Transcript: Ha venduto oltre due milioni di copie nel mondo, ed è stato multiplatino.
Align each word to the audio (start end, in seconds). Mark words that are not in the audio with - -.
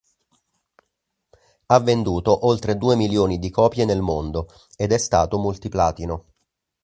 Ha 1.67 1.79
venduto 1.79 2.47
oltre 2.47 2.75
due 2.75 2.95
milioni 2.95 3.37
di 3.37 3.51
copie 3.51 3.85
nel 3.85 4.01
mondo, 4.01 4.47
ed 4.75 4.91
è 4.93 4.97
stato 4.97 5.37
multiplatino. 5.37 6.25